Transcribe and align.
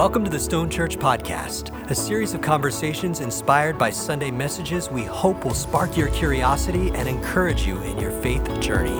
Welcome 0.00 0.24
to 0.24 0.30
the 0.30 0.40
Stone 0.40 0.70
Church 0.70 0.96
Podcast, 0.98 1.78
a 1.90 1.94
series 1.94 2.32
of 2.32 2.40
conversations 2.40 3.20
inspired 3.20 3.76
by 3.76 3.90
Sunday 3.90 4.30
messages 4.30 4.90
we 4.90 5.02
hope 5.02 5.44
will 5.44 5.52
spark 5.52 5.94
your 5.94 6.08
curiosity 6.08 6.90
and 6.94 7.06
encourage 7.06 7.66
you 7.66 7.82
in 7.82 7.98
your 7.98 8.10
faith 8.10 8.42
journey. 8.60 8.98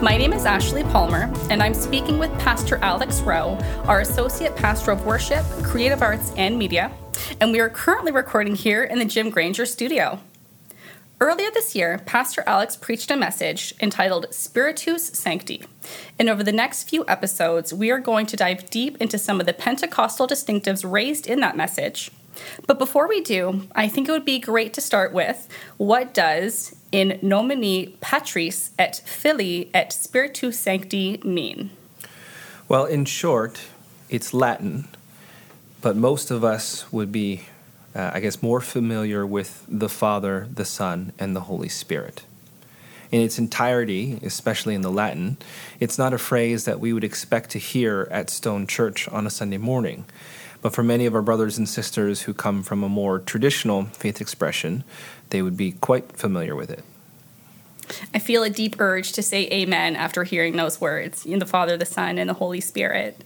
My 0.00 0.16
name 0.16 0.32
is 0.32 0.46
Ashley 0.46 0.84
Palmer, 0.84 1.30
and 1.50 1.62
I'm 1.62 1.74
speaking 1.74 2.18
with 2.18 2.32
Pastor 2.38 2.78
Alex 2.78 3.20
Rho, 3.20 3.58
our 3.84 4.00
Associate 4.00 4.56
Pastor 4.56 4.92
of 4.92 5.04
Worship, 5.04 5.44
Creative 5.62 6.00
Arts, 6.00 6.32
and 6.38 6.58
Media, 6.58 6.90
and 7.42 7.52
we 7.52 7.60
are 7.60 7.68
currently 7.68 8.10
recording 8.10 8.54
here 8.54 8.84
in 8.84 8.98
the 8.98 9.04
Jim 9.04 9.28
Granger 9.28 9.66
studio. 9.66 10.18
Earlier 11.22 11.50
this 11.52 11.74
year, 11.74 12.00
Pastor 12.06 12.42
Alex 12.46 12.76
preached 12.76 13.10
a 13.10 13.16
message 13.16 13.74
entitled 13.78 14.32
Spiritus 14.32 15.08
Sancti. 15.08 15.62
And 16.18 16.30
over 16.30 16.42
the 16.42 16.50
next 16.50 16.84
few 16.84 17.04
episodes, 17.06 17.74
we 17.74 17.90
are 17.90 18.00
going 18.00 18.24
to 18.24 18.38
dive 18.38 18.70
deep 18.70 18.96
into 19.02 19.18
some 19.18 19.38
of 19.38 19.44
the 19.44 19.52
Pentecostal 19.52 20.26
distinctives 20.26 20.90
raised 20.90 21.26
in 21.26 21.40
that 21.40 21.58
message. 21.58 22.10
But 22.66 22.78
before 22.78 23.06
we 23.06 23.20
do, 23.20 23.68
I 23.74 23.86
think 23.86 24.08
it 24.08 24.12
would 24.12 24.24
be 24.24 24.38
great 24.38 24.72
to 24.72 24.80
start 24.80 25.12
with 25.12 25.46
what 25.76 26.14
does 26.14 26.74
in 26.90 27.18
nomine 27.20 27.92
patris 28.00 28.70
et 28.78 29.02
filii 29.04 29.68
et 29.74 29.92
spiritus 29.92 30.58
sancti 30.58 31.20
mean? 31.22 31.68
Well, 32.66 32.86
in 32.86 33.04
short, 33.04 33.60
it's 34.08 34.32
Latin, 34.32 34.88
but 35.82 35.96
most 35.96 36.30
of 36.30 36.44
us 36.44 36.90
would 36.90 37.12
be 37.12 37.42
uh, 37.94 38.10
I 38.14 38.20
guess, 38.20 38.42
more 38.42 38.60
familiar 38.60 39.26
with 39.26 39.64
the 39.68 39.88
Father, 39.88 40.48
the 40.52 40.64
Son, 40.64 41.12
and 41.18 41.34
the 41.34 41.42
Holy 41.42 41.68
Spirit. 41.68 42.22
In 43.10 43.20
its 43.20 43.38
entirety, 43.38 44.20
especially 44.22 44.74
in 44.74 44.82
the 44.82 44.90
Latin, 44.90 45.36
it's 45.80 45.98
not 45.98 46.14
a 46.14 46.18
phrase 46.18 46.64
that 46.64 46.78
we 46.78 46.92
would 46.92 47.02
expect 47.02 47.50
to 47.50 47.58
hear 47.58 48.06
at 48.10 48.30
Stone 48.30 48.68
Church 48.68 49.08
on 49.08 49.26
a 49.26 49.30
Sunday 49.30 49.58
morning. 49.58 50.04
But 50.62 50.74
for 50.74 50.82
many 50.82 51.06
of 51.06 51.14
our 51.14 51.22
brothers 51.22 51.58
and 51.58 51.68
sisters 51.68 52.22
who 52.22 52.34
come 52.34 52.62
from 52.62 52.84
a 52.84 52.88
more 52.88 53.18
traditional 53.18 53.84
faith 53.86 54.20
expression, 54.20 54.84
they 55.30 55.42
would 55.42 55.56
be 55.56 55.72
quite 55.72 56.12
familiar 56.12 56.54
with 56.54 56.70
it. 56.70 56.84
I 58.14 58.20
feel 58.20 58.44
a 58.44 58.50
deep 58.50 58.76
urge 58.78 59.12
to 59.12 59.22
say 59.22 59.48
amen 59.50 59.96
after 59.96 60.22
hearing 60.22 60.56
those 60.56 60.80
words 60.80 61.26
in 61.26 61.40
the 61.40 61.46
Father, 61.46 61.76
the 61.76 61.86
Son, 61.86 62.18
and 62.18 62.28
the 62.28 62.34
Holy 62.34 62.60
Spirit. 62.60 63.24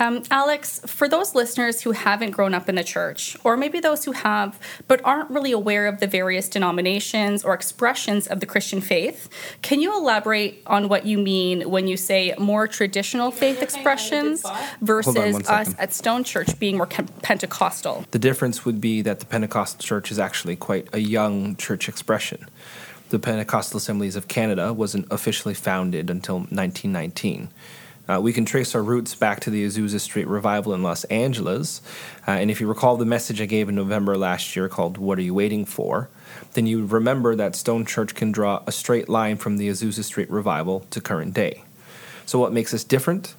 Um, 0.00 0.22
Alex, 0.30 0.80
for 0.86 1.08
those 1.08 1.34
listeners 1.34 1.82
who 1.82 1.92
haven't 1.92 2.30
grown 2.30 2.54
up 2.54 2.68
in 2.68 2.74
the 2.74 2.84
church, 2.84 3.36
or 3.44 3.56
maybe 3.56 3.80
those 3.80 4.04
who 4.04 4.12
have 4.12 4.58
but 4.86 5.00
aren't 5.04 5.30
really 5.30 5.52
aware 5.52 5.86
of 5.86 6.00
the 6.00 6.06
various 6.06 6.48
denominations 6.48 7.44
or 7.44 7.54
expressions 7.54 8.26
of 8.26 8.40
the 8.40 8.46
Christian 8.46 8.80
faith, 8.80 9.28
can 9.62 9.80
you 9.80 9.96
elaborate 9.96 10.62
on 10.66 10.88
what 10.88 11.06
you 11.06 11.18
mean 11.18 11.68
when 11.68 11.88
you 11.88 11.96
say 11.96 12.34
more 12.38 12.68
traditional 12.68 13.30
faith 13.30 13.62
expressions 13.62 14.44
versus 14.80 15.48
us 15.48 15.74
at 15.78 15.92
Stone 15.92 16.24
Church 16.24 16.58
being 16.58 16.76
more 16.76 16.86
Pentecostal? 16.86 18.04
The 18.10 18.18
difference 18.18 18.64
would 18.64 18.80
be 18.80 19.02
that 19.02 19.20
the 19.20 19.26
Pentecostal 19.26 19.82
church 19.82 20.10
is 20.10 20.18
actually 20.18 20.56
quite 20.56 20.88
a 20.92 20.98
young 20.98 21.56
church 21.56 21.88
expression. 21.88 22.46
The 23.10 23.18
Pentecostal 23.18 23.78
Assemblies 23.78 24.16
of 24.16 24.28
Canada 24.28 24.72
wasn't 24.72 25.10
officially 25.10 25.54
founded 25.54 26.10
until 26.10 26.40
1919. 26.40 27.48
Uh, 28.08 28.20
we 28.20 28.32
can 28.32 28.44
trace 28.44 28.74
our 28.74 28.82
roots 28.82 29.14
back 29.14 29.40
to 29.40 29.50
the 29.50 29.66
Azusa 29.66 30.00
Street 30.00 30.26
revival 30.26 30.72
in 30.72 30.82
Los 30.82 31.04
Angeles. 31.04 31.82
Uh, 32.26 32.32
and 32.32 32.50
if 32.50 32.60
you 32.60 32.66
recall 32.66 32.96
the 32.96 33.04
message 33.04 33.40
I 33.40 33.46
gave 33.46 33.68
in 33.68 33.74
November 33.74 34.16
last 34.16 34.56
year 34.56 34.68
called 34.68 34.96
What 34.96 35.18
Are 35.18 35.22
You 35.22 35.34
Waiting 35.34 35.64
For? 35.64 36.08
then 36.54 36.66
you 36.66 36.84
remember 36.84 37.34
that 37.36 37.54
Stone 37.54 37.86
Church 37.86 38.14
can 38.14 38.32
draw 38.32 38.62
a 38.66 38.72
straight 38.72 39.08
line 39.08 39.36
from 39.36 39.56
the 39.56 39.68
Azusa 39.68 40.02
Street 40.02 40.30
revival 40.30 40.80
to 40.90 41.00
current 41.00 41.34
day. 41.34 41.62
So, 42.26 42.38
what 42.38 42.52
makes 42.52 42.74
us 42.74 42.84
different? 42.84 43.34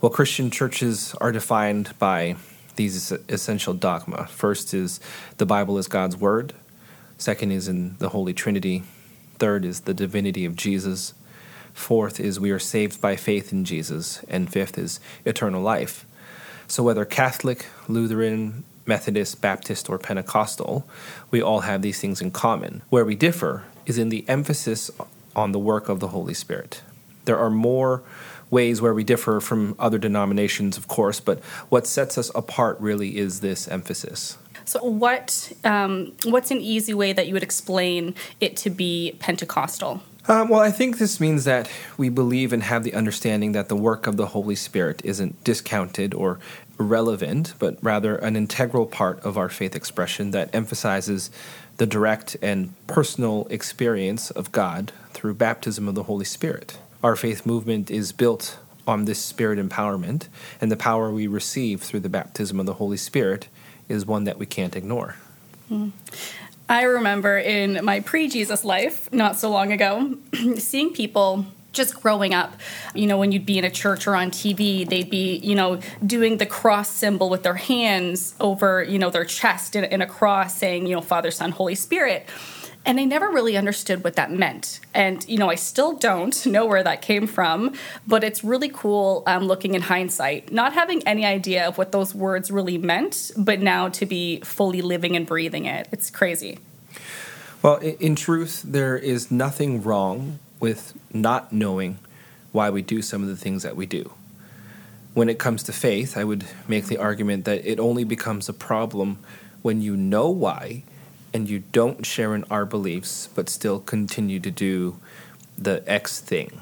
Well, 0.00 0.10
Christian 0.10 0.50
churches 0.50 1.14
are 1.20 1.32
defined 1.32 1.98
by 1.98 2.36
these 2.76 3.12
essential 3.28 3.74
dogma. 3.74 4.26
First 4.26 4.72
is 4.72 5.00
the 5.38 5.46
Bible 5.46 5.78
is 5.78 5.88
God's 5.88 6.16
Word, 6.16 6.52
second 7.16 7.50
is 7.50 7.68
in 7.68 7.96
the 7.98 8.10
Holy 8.10 8.32
Trinity, 8.32 8.84
third 9.38 9.64
is 9.64 9.80
the 9.80 9.94
divinity 9.94 10.44
of 10.44 10.56
Jesus. 10.56 11.14
Fourth 11.78 12.18
is 12.18 12.40
we 12.40 12.50
are 12.50 12.58
saved 12.58 13.00
by 13.00 13.14
faith 13.14 13.52
in 13.52 13.64
Jesus. 13.64 14.22
And 14.28 14.52
fifth 14.52 14.76
is 14.76 14.98
eternal 15.24 15.62
life. 15.62 16.04
So, 16.66 16.82
whether 16.82 17.04
Catholic, 17.06 17.66
Lutheran, 17.86 18.64
Methodist, 18.84 19.40
Baptist, 19.40 19.88
or 19.88 19.96
Pentecostal, 19.96 20.86
we 21.30 21.40
all 21.40 21.60
have 21.60 21.80
these 21.80 22.00
things 22.00 22.20
in 22.20 22.32
common. 22.32 22.82
Where 22.90 23.04
we 23.04 23.14
differ 23.14 23.64
is 23.86 23.96
in 23.96 24.08
the 24.10 24.28
emphasis 24.28 24.90
on 25.36 25.52
the 25.52 25.58
work 25.58 25.88
of 25.88 26.00
the 26.00 26.08
Holy 26.08 26.34
Spirit. 26.34 26.82
There 27.24 27.38
are 27.38 27.48
more 27.48 28.02
ways 28.50 28.82
where 28.82 28.92
we 28.92 29.04
differ 29.04 29.40
from 29.40 29.76
other 29.78 29.98
denominations, 29.98 30.76
of 30.76 30.88
course, 30.88 31.20
but 31.20 31.38
what 31.70 31.86
sets 31.86 32.18
us 32.18 32.30
apart 32.34 32.78
really 32.80 33.16
is 33.16 33.40
this 33.40 33.68
emphasis. 33.68 34.36
So, 34.64 34.84
what 34.84 35.52
um, 35.64 36.12
what's 36.24 36.50
an 36.50 36.60
easy 36.60 36.92
way 36.92 37.14
that 37.14 37.28
you 37.28 37.34
would 37.34 37.42
explain 37.42 38.14
it 38.40 38.56
to 38.58 38.68
be 38.68 39.16
Pentecostal? 39.20 40.02
Um, 40.30 40.50
well, 40.50 40.60
I 40.60 40.70
think 40.70 40.98
this 40.98 41.20
means 41.20 41.44
that 41.44 41.70
we 41.96 42.10
believe 42.10 42.52
and 42.52 42.62
have 42.62 42.84
the 42.84 42.92
understanding 42.92 43.52
that 43.52 43.70
the 43.70 43.76
work 43.76 44.06
of 44.06 44.18
the 44.18 44.26
Holy 44.26 44.54
Spirit 44.54 45.00
isn't 45.02 45.42
discounted 45.42 46.12
or 46.12 46.38
irrelevant, 46.78 47.54
but 47.58 47.78
rather 47.82 48.16
an 48.16 48.36
integral 48.36 48.84
part 48.84 49.18
of 49.20 49.38
our 49.38 49.48
faith 49.48 49.74
expression 49.74 50.30
that 50.32 50.54
emphasizes 50.54 51.30
the 51.78 51.86
direct 51.86 52.36
and 52.42 52.74
personal 52.86 53.46
experience 53.48 54.30
of 54.30 54.52
God 54.52 54.92
through 55.12 55.32
baptism 55.32 55.88
of 55.88 55.94
the 55.94 56.02
Holy 56.02 56.26
Spirit. 56.26 56.78
Our 57.02 57.16
faith 57.16 57.46
movement 57.46 57.90
is 57.90 58.12
built 58.12 58.58
on 58.86 59.06
this 59.06 59.24
spirit 59.24 59.58
empowerment, 59.58 60.28
and 60.60 60.70
the 60.70 60.76
power 60.76 61.10
we 61.10 61.26
receive 61.26 61.80
through 61.80 62.00
the 62.00 62.08
baptism 62.10 62.60
of 62.60 62.66
the 62.66 62.74
Holy 62.74 62.96
Spirit 62.98 63.48
is 63.88 64.04
one 64.04 64.24
that 64.24 64.38
we 64.38 64.44
can't 64.44 64.76
ignore. 64.76 65.16
Mm. 65.70 65.92
I 66.68 66.82
remember 66.82 67.38
in 67.38 67.84
my 67.84 68.00
pre 68.00 68.28
Jesus 68.28 68.64
life, 68.64 69.10
not 69.12 69.36
so 69.36 69.50
long 69.50 69.72
ago, 69.72 70.16
seeing 70.56 70.92
people 70.92 71.46
just 71.72 72.00
growing 72.02 72.34
up, 72.34 72.54
you 72.94 73.06
know, 73.06 73.16
when 73.16 73.30
you'd 73.30 73.46
be 73.46 73.56
in 73.56 73.64
a 73.64 73.70
church 73.70 74.06
or 74.06 74.14
on 74.14 74.30
TV, 74.30 74.88
they'd 74.88 75.08
be, 75.08 75.36
you 75.36 75.54
know, 75.54 75.80
doing 76.04 76.38
the 76.38 76.46
cross 76.46 76.88
symbol 76.88 77.30
with 77.30 77.42
their 77.42 77.54
hands 77.54 78.34
over, 78.40 78.82
you 78.82 78.98
know, 78.98 79.10
their 79.10 79.24
chest 79.24 79.76
in, 79.76 79.84
in 79.84 80.02
a 80.02 80.06
cross 80.06 80.56
saying, 80.56 80.86
you 80.86 80.94
know, 80.94 81.00
Father, 81.00 81.30
Son, 81.30 81.52
Holy 81.52 81.74
Spirit. 81.74 82.28
And 82.88 82.98
I 82.98 83.04
never 83.04 83.28
really 83.28 83.54
understood 83.58 84.02
what 84.02 84.16
that 84.16 84.32
meant. 84.32 84.80
And, 84.94 85.22
you 85.28 85.36
know, 85.36 85.50
I 85.50 85.56
still 85.56 85.92
don't 85.92 86.46
know 86.46 86.64
where 86.64 86.82
that 86.82 87.02
came 87.02 87.26
from, 87.26 87.74
but 88.06 88.24
it's 88.24 88.42
really 88.42 88.70
cool 88.70 89.22
um, 89.26 89.44
looking 89.44 89.74
in 89.74 89.82
hindsight, 89.82 90.50
not 90.50 90.72
having 90.72 91.06
any 91.06 91.26
idea 91.26 91.68
of 91.68 91.76
what 91.76 91.92
those 91.92 92.14
words 92.14 92.50
really 92.50 92.78
meant, 92.78 93.30
but 93.36 93.60
now 93.60 93.90
to 93.90 94.06
be 94.06 94.40
fully 94.40 94.80
living 94.80 95.16
and 95.16 95.26
breathing 95.26 95.66
it. 95.66 95.86
It's 95.92 96.08
crazy. 96.08 96.60
Well, 97.60 97.76
in 97.76 98.16
truth, 98.16 98.62
there 98.64 98.96
is 98.96 99.30
nothing 99.30 99.82
wrong 99.82 100.38
with 100.58 100.94
not 101.12 101.52
knowing 101.52 101.98
why 102.52 102.70
we 102.70 102.80
do 102.80 103.02
some 103.02 103.20
of 103.20 103.28
the 103.28 103.36
things 103.36 103.64
that 103.64 103.76
we 103.76 103.84
do. 103.84 104.12
When 105.12 105.28
it 105.28 105.38
comes 105.38 105.62
to 105.64 105.74
faith, 105.74 106.16
I 106.16 106.24
would 106.24 106.46
make 106.66 106.86
the 106.86 106.96
argument 106.96 107.44
that 107.44 107.66
it 107.66 107.78
only 107.78 108.04
becomes 108.04 108.48
a 108.48 108.54
problem 108.54 109.18
when 109.60 109.82
you 109.82 109.94
know 109.94 110.30
why 110.30 110.84
and 111.32 111.48
you 111.48 111.60
don't 111.72 112.06
share 112.06 112.34
in 112.34 112.44
our 112.50 112.64
beliefs, 112.64 113.28
but 113.34 113.48
still 113.48 113.80
continue 113.80 114.40
to 114.40 114.50
do 114.50 114.98
the 115.56 115.82
X 115.86 116.20
thing. 116.20 116.60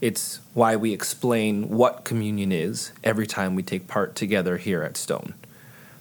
It's 0.00 0.40
why 0.52 0.76
we 0.76 0.92
explain 0.92 1.68
what 1.70 2.04
communion 2.04 2.52
is 2.52 2.92
every 3.02 3.26
time 3.26 3.54
we 3.54 3.62
take 3.62 3.88
part 3.88 4.14
together 4.14 4.58
here 4.58 4.82
at 4.82 4.96
Stone, 4.96 5.34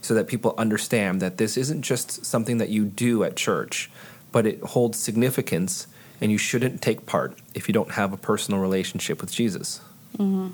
so 0.01 0.13
that 0.13 0.27
people 0.27 0.53
understand 0.57 1.21
that 1.21 1.37
this 1.37 1.55
isn't 1.55 1.83
just 1.83 2.25
something 2.25 2.57
that 2.57 2.69
you 2.69 2.83
do 2.83 3.23
at 3.23 3.37
church, 3.37 3.89
but 4.31 4.45
it 4.45 4.59
holds 4.61 4.99
significance, 4.99 5.87
and 6.19 6.31
you 6.31 6.37
shouldn't 6.37 6.81
take 6.81 7.05
part 7.05 7.37
if 7.53 7.67
you 7.69 7.73
don't 7.73 7.91
have 7.91 8.11
a 8.11 8.17
personal 8.17 8.59
relationship 8.59 9.21
with 9.21 9.31
Jesus. 9.31 9.79
Mm-hmm. 10.17 10.49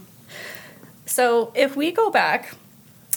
So 1.05 1.51
if 1.55 1.75
we 1.75 1.91
go 1.91 2.11
back 2.11 2.53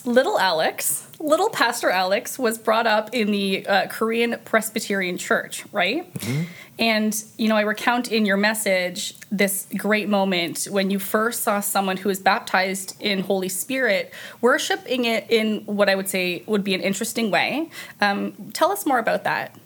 little 0.04 0.38
Alex, 0.38 1.06
little 1.20 1.50
Pastor 1.50 1.90
Alex, 1.90 2.38
was 2.38 2.58
brought 2.58 2.86
up 2.86 3.14
in 3.14 3.30
the 3.30 3.66
uh, 3.66 3.86
Korean 3.88 4.36
Presbyterian 4.44 5.18
Church, 5.18 5.64
right? 5.72 6.12
Mm-hmm. 6.14 6.42
And, 6.78 7.24
you 7.36 7.48
know, 7.48 7.56
I 7.56 7.60
recount 7.60 8.10
in 8.10 8.26
your 8.26 8.36
message 8.36 9.14
this 9.30 9.66
great 9.76 10.08
moment 10.08 10.66
when 10.70 10.90
you 10.90 10.98
first 10.98 11.42
saw 11.42 11.60
someone 11.60 11.98
who 11.98 12.08
was 12.08 12.18
baptized 12.18 12.96
in 13.00 13.20
Holy 13.20 13.48
Spirit 13.48 14.12
worshiping 14.40 15.04
it 15.04 15.30
in 15.30 15.60
what 15.66 15.88
I 15.88 15.94
would 15.94 16.08
say 16.08 16.42
would 16.46 16.64
be 16.64 16.74
an 16.74 16.80
interesting 16.80 17.30
way. 17.30 17.70
Um, 18.00 18.50
tell 18.52 18.72
us 18.72 18.86
more 18.86 18.98
about 18.98 19.24
that. 19.24 19.56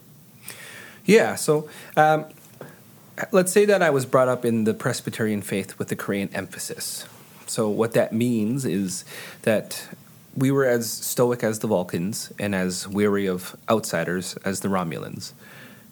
Yeah, 1.05 1.37
so 1.37 1.69
um, 1.97 2.27
let's 3.31 3.53
say 3.53 3.65
that 3.65 3.81
I 3.82 3.91
was 3.91 4.05
brought 4.05 4.29
up 4.29 4.44
in 4.44 4.65
the 4.65 4.75
Presbyterian 4.75 5.41
faith 5.41 5.79
with 5.79 5.89
the 5.89 5.97
Korean 5.97 6.29
emphasis. 6.35 7.06
So, 7.47 7.69
what 7.69 7.93
that 7.93 8.12
means 8.12 8.65
is 8.65 9.05
that 9.43 9.89
we 10.37 10.50
were 10.50 10.65
as 10.65 10.91
stoic 10.91 11.43
as 11.43 11.61
the 11.61 11.67
Vulcans 11.67 12.33
and 12.38 12.55
as 12.55 12.87
weary 12.87 13.27
of 13.27 13.56
outsiders 13.69 14.37
as 14.44 14.61
the 14.61 14.69
Romulans. 14.69 15.33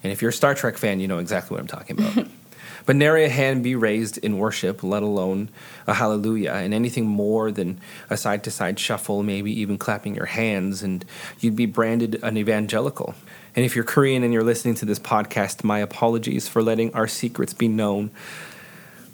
And 0.03 0.11
if 0.11 0.21
you're 0.21 0.29
a 0.29 0.33
Star 0.33 0.53
Trek 0.53 0.77
fan, 0.77 0.99
you 0.99 1.07
know 1.07 1.17
exactly 1.17 1.55
what 1.55 1.61
I'm 1.61 1.67
talking 1.67 1.99
about. 1.99 2.27
But 2.85 2.95
nary 2.95 3.25
a 3.25 3.29
hand 3.29 3.63
be 3.63 3.75
raised 3.75 4.19
in 4.19 4.37
worship, 4.37 4.83
let 4.83 5.01
alone 5.01 5.49
a 5.87 5.95
hallelujah, 5.95 6.51
and 6.51 6.73
anything 6.73 7.07
more 7.07 7.51
than 7.51 7.79
a 8.09 8.17
side 8.17 8.43
to 8.43 8.51
side 8.51 8.79
shuffle, 8.79 9.23
maybe 9.23 9.51
even 9.59 9.77
clapping 9.77 10.15
your 10.15 10.27
hands, 10.27 10.83
and 10.83 11.03
you'd 11.39 11.55
be 11.55 11.65
branded 11.65 12.19
an 12.21 12.37
evangelical. 12.37 13.15
And 13.55 13.65
if 13.65 13.75
you're 13.75 13.85
Korean 13.85 14.23
and 14.23 14.31
you're 14.31 14.43
listening 14.43 14.75
to 14.75 14.85
this 14.85 14.99
podcast, 14.99 15.63
my 15.63 15.79
apologies 15.79 16.47
for 16.47 16.61
letting 16.61 16.93
our 16.93 17.07
secrets 17.07 17.53
be 17.53 17.67
known. 17.67 18.11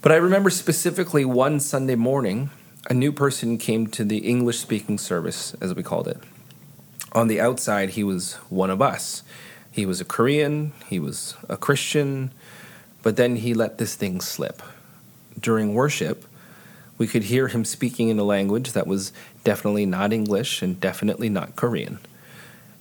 But 0.02 0.12
I 0.12 0.16
remember 0.16 0.50
specifically 0.50 1.24
one 1.24 1.60
Sunday 1.60 1.96
morning, 1.96 2.50
a 2.90 2.94
new 2.94 3.12
person 3.12 3.58
came 3.58 3.88
to 3.88 4.04
the 4.04 4.20
English 4.20 4.60
speaking 4.60 4.98
service, 4.98 5.54
as 5.62 5.74
we 5.74 5.84
called 5.84 6.08
it. 6.08 6.18
On 7.14 7.28
the 7.28 7.40
outside, 7.40 7.92
he 7.92 8.04
was 8.04 8.36
one 8.50 8.70
of 8.70 8.82
us. 8.82 9.24
He 9.72 9.86
was 9.86 10.02
a 10.02 10.06
Korean, 10.06 10.74
he 10.88 11.00
was 11.00 11.36
a 11.48 11.58
Christian, 11.58 12.32
but 13.04 13.16
then 13.16 13.38
he 13.38 13.54
let 13.54 13.78
this 13.78 13.96
thing 13.96 14.20
slip. 14.20 14.62
During 15.40 15.74
worship, 15.74 16.26
we 16.98 17.08
could 17.08 17.24
hear 17.24 17.48
him 17.48 17.66
speaking 17.66 18.10
in 18.10 18.20
a 18.20 18.24
language 18.24 18.74
that 18.74 18.88
was 18.88 19.14
definitely 19.44 19.86
not 19.86 20.14
English 20.14 20.62
and 20.62 20.80
definitely 20.80 21.30
not 21.30 21.56
Korean. 21.56 22.00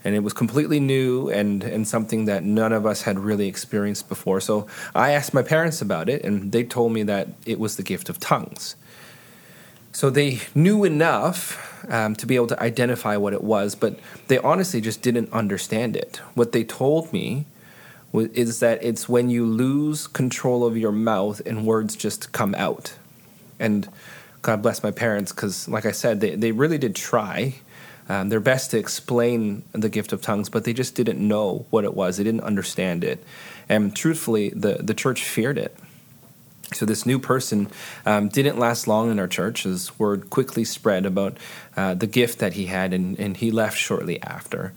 And 0.02 0.14
it 0.14 0.20
was 0.20 0.32
completely 0.32 0.80
new 0.80 1.28
and, 1.28 1.62
and 1.62 1.86
something 1.86 2.24
that 2.24 2.42
none 2.42 2.72
of 2.72 2.86
us 2.86 3.02
had 3.02 3.18
really 3.18 3.48
experienced 3.48 4.08
before. 4.08 4.40
So 4.40 4.66
I 4.94 5.12
asked 5.12 5.34
my 5.34 5.42
parents 5.42 5.82
about 5.82 6.08
it, 6.08 6.24
and 6.24 6.52
they 6.52 6.64
told 6.64 6.92
me 6.92 7.02
that 7.04 7.28
it 7.44 7.58
was 7.58 7.76
the 7.76 7.82
gift 7.82 8.08
of 8.08 8.18
tongues. 8.18 8.76
So 9.92 10.08
they 10.10 10.40
knew 10.54 10.84
enough 10.84 11.84
um, 11.90 12.14
to 12.16 12.26
be 12.26 12.36
able 12.36 12.46
to 12.48 12.62
identify 12.62 13.16
what 13.16 13.32
it 13.32 13.42
was, 13.42 13.74
but 13.74 13.98
they 14.28 14.38
honestly 14.38 14.80
just 14.80 15.02
didn't 15.02 15.32
understand 15.32 15.96
it. 15.96 16.18
What 16.34 16.52
they 16.52 16.64
told 16.64 17.12
me 17.12 17.46
is 18.12 18.60
that 18.60 18.82
it's 18.82 19.08
when 19.08 19.30
you 19.30 19.44
lose 19.44 20.06
control 20.06 20.64
of 20.64 20.76
your 20.76 20.92
mouth 20.92 21.40
and 21.46 21.66
words 21.66 21.96
just 21.96 22.32
come 22.32 22.54
out. 22.54 22.94
And 23.58 23.88
God 24.42 24.62
bless 24.62 24.82
my 24.82 24.90
parents, 24.90 25.32
because, 25.32 25.68
like 25.68 25.84
I 25.84 25.92
said, 25.92 26.20
they, 26.20 26.34
they 26.34 26.52
really 26.52 26.78
did 26.78 26.96
try 26.96 27.56
um, 28.08 28.28
their 28.30 28.40
best 28.40 28.70
to 28.70 28.78
explain 28.78 29.62
the 29.72 29.88
gift 29.88 30.12
of 30.12 30.22
tongues, 30.22 30.48
but 30.48 30.64
they 30.64 30.72
just 30.72 30.94
didn't 30.94 31.18
know 31.20 31.66
what 31.70 31.84
it 31.84 31.94
was. 31.94 32.16
They 32.16 32.24
didn't 32.24 32.42
understand 32.42 33.04
it. 33.04 33.22
And 33.68 33.94
truthfully, 33.94 34.50
the, 34.50 34.74
the 34.80 34.94
church 34.94 35.24
feared 35.24 35.58
it. 35.58 35.76
So 36.72 36.86
this 36.86 37.04
new 37.04 37.18
person 37.18 37.68
um, 38.06 38.28
didn't 38.28 38.58
last 38.58 38.86
long 38.86 39.10
in 39.10 39.18
our 39.18 39.26
church, 39.26 39.66
as 39.66 39.98
word 39.98 40.30
quickly 40.30 40.64
spread 40.64 41.04
about 41.04 41.36
uh, 41.76 41.94
the 41.94 42.06
gift 42.06 42.38
that 42.38 42.52
he 42.52 42.66
had, 42.66 42.92
and, 42.92 43.18
and 43.18 43.36
he 43.36 43.50
left 43.50 43.76
shortly 43.76 44.22
after. 44.22 44.72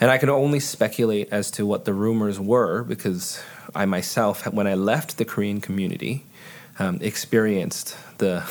And 0.00 0.10
I 0.10 0.16
can 0.16 0.30
only 0.30 0.60
speculate 0.60 1.28
as 1.30 1.50
to 1.52 1.66
what 1.66 1.84
the 1.84 1.92
rumors 1.92 2.40
were 2.40 2.82
because 2.82 3.42
I 3.74 3.84
myself, 3.84 4.50
when 4.50 4.66
I 4.66 4.74
left 4.74 5.18
the 5.18 5.26
Korean 5.26 5.60
community, 5.60 6.24
um, 6.78 6.98
experienced 7.02 7.96
the 8.16 8.42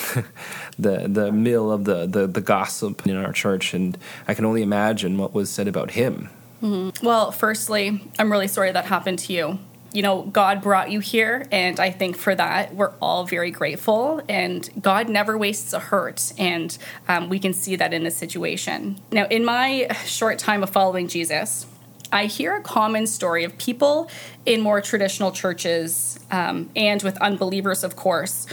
the 0.77 1.07
the 1.07 1.31
mill 1.31 1.71
of 1.71 1.85
the, 1.85 2.05
the 2.05 2.27
the 2.27 2.41
gossip 2.41 3.07
in 3.07 3.17
our 3.17 3.33
church, 3.33 3.73
and 3.73 3.97
I 4.27 4.35
can 4.35 4.45
only 4.45 4.61
imagine 4.61 5.17
what 5.17 5.33
was 5.33 5.49
said 5.49 5.67
about 5.67 5.91
him. 5.91 6.29
Mm-hmm. 6.61 7.03
Well, 7.03 7.31
firstly, 7.31 8.01
I'm 8.19 8.31
really 8.31 8.47
sorry 8.47 8.71
that 8.71 8.85
happened 8.85 9.17
to 9.19 9.33
you 9.33 9.59
you 9.91 10.01
know, 10.01 10.23
God 10.23 10.61
brought 10.61 10.91
you 10.91 10.99
here, 10.99 11.47
and 11.51 11.79
I 11.79 11.89
think 11.91 12.15
for 12.15 12.35
that 12.35 12.75
we're 12.75 12.93
all 13.01 13.25
very 13.25 13.51
grateful. 13.51 14.21
And 14.29 14.69
God 14.81 15.09
never 15.09 15.37
wastes 15.37 15.73
a 15.73 15.79
hurt, 15.79 16.31
and 16.37 16.77
um, 17.07 17.29
we 17.29 17.39
can 17.39 17.53
see 17.53 17.75
that 17.75 17.93
in 17.93 18.03
this 18.03 18.15
situation. 18.15 18.99
Now, 19.11 19.25
in 19.25 19.43
my 19.43 19.87
short 20.05 20.39
time 20.39 20.63
of 20.63 20.69
following 20.69 21.07
Jesus, 21.07 21.65
I 22.11 22.25
hear 22.25 22.55
a 22.55 22.61
common 22.61 23.05
story 23.07 23.43
of 23.43 23.57
people 23.57 24.09
in 24.45 24.61
more 24.61 24.81
traditional 24.81 25.31
churches 25.31 26.19
um, 26.31 26.69
and 26.75 27.03
with 27.03 27.17
unbelievers, 27.21 27.83
of 27.83 27.95
course, 27.95 28.47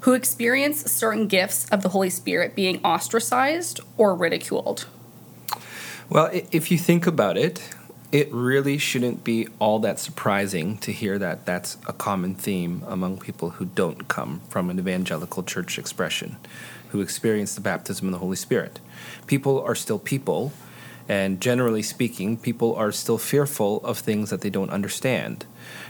who 0.00 0.14
experience 0.14 0.90
certain 0.90 1.26
gifts 1.26 1.68
of 1.70 1.82
the 1.82 1.90
Holy 1.90 2.10
Spirit 2.10 2.54
being 2.54 2.84
ostracized 2.84 3.80
or 3.96 4.14
ridiculed. 4.14 4.86
Well, 6.08 6.30
if 6.32 6.70
you 6.70 6.78
think 6.78 7.06
about 7.06 7.38
it, 7.38 7.62
it 8.12 8.30
really 8.30 8.76
shouldn't 8.76 9.24
be 9.24 9.48
all 9.58 9.78
that 9.78 9.98
surprising 9.98 10.76
to 10.78 10.92
hear 10.92 11.18
that 11.18 11.46
that's 11.46 11.78
a 11.86 11.94
common 11.94 12.34
theme 12.34 12.84
among 12.86 13.18
people 13.18 13.50
who 13.50 13.64
don't 13.64 14.06
come 14.06 14.42
from 14.50 14.68
an 14.68 14.78
evangelical 14.78 15.42
church 15.42 15.78
expression, 15.78 16.36
who 16.90 17.00
experience 17.00 17.54
the 17.54 17.62
baptism 17.62 18.08
of 18.08 18.12
the 18.12 18.18
Holy 18.18 18.36
Spirit. 18.36 18.80
People 19.26 19.62
are 19.62 19.74
still 19.74 19.98
people, 19.98 20.52
and 21.08 21.40
generally 21.40 21.82
speaking, 21.82 22.36
people 22.36 22.76
are 22.76 22.92
still 22.92 23.16
fearful 23.16 23.82
of 23.82 23.98
things 23.98 24.28
that 24.28 24.42
they 24.42 24.50
don't 24.50 24.70
understand. 24.70 25.46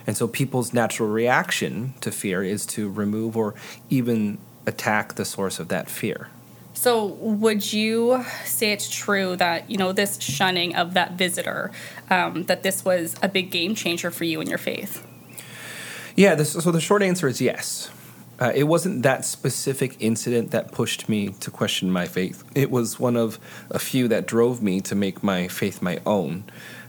And 0.06 0.16
so 0.16 0.28
people's 0.28 0.72
natural 0.72 1.08
reaction 1.08 1.94
to 2.02 2.12
fear 2.12 2.44
is 2.44 2.64
to 2.66 2.88
remove 2.88 3.36
or 3.36 3.56
even 3.90 4.38
attack 4.64 5.16
the 5.16 5.24
source 5.24 5.58
of 5.58 5.66
that 5.68 5.90
fear. 5.90 6.28
So, 6.74 7.06
would 7.06 7.72
you 7.72 8.24
say 8.44 8.72
it's 8.72 8.88
true 8.88 9.36
that 9.36 9.70
you 9.70 9.76
know 9.76 9.92
this 9.92 10.20
shunning 10.20 10.74
of 10.74 10.94
that 10.94 11.12
visitor, 11.12 11.70
um, 12.10 12.44
that 12.44 12.62
this 12.62 12.84
was 12.84 13.14
a 13.22 13.28
big 13.28 13.50
game 13.50 13.74
changer 13.74 14.10
for 14.10 14.24
you 14.24 14.40
in 14.40 14.48
your 14.48 14.58
faith? 14.58 15.06
Yeah. 16.16 16.34
This, 16.34 16.52
so 16.52 16.70
the 16.70 16.80
short 16.80 17.02
answer 17.02 17.28
is 17.28 17.40
yes. 17.40 17.90
Uh, 18.40 18.50
it 18.56 18.64
wasn't 18.64 19.02
that 19.04 19.24
specific 19.24 19.96
incident 20.00 20.50
that 20.50 20.72
pushed 20.72 21.08
me 21.08 21.28
to 21.28 21.50
question 21.50 21.90
my 21.92 22.06
faith. 22.06 22.42
It 22.56 22.72
was 22.72 22.98
one 22.98 23.16
of 23.16 23.38
a 23.70 23.78
few 23.78 24.08
that 24.08 24.26
drove 24.26 24.60
me 24.60 24.80
to 24.80 24.96
make 24.96 25.22
my 25.22 25.46
faith 25.46 25.80
my 25.80 26.00
own. 26.04 26.44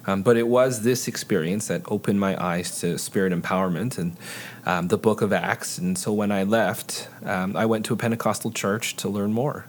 Um, 0.05 0.21
but 0.21 0.35
it 0.35 0.47
was 0.47 0.81
this 0.81 1.07
experience 1.07 1.67
that 1.67 1.83
opened 1.85 2.19
my 2.19 2.41
eyes 2.43 2.79
to 2.81 2.97
spirit 2.97 3.31
empowerment 3.31 3.97
and 3.97 4.17
um, 4.65 4.87
the 4.87 4.97
book 4.97 5.21
of 5.21 5.31
Acts. 5.31 5.77
And 5.77 5.97
so 5.97 6.11
when 6.11 6.31
I 6.31 6.43
left, 6.43 7.07
um, 7.23 7.55
I 7.55 7.65
went 7.65 7.85
to 7.85 7.93
a 7.93 7.97
Pentecostal 7.97 8.51
church 8.51 8.95
to 8.97 9.09
learn 9.09 9.31
more. 9.31 9.65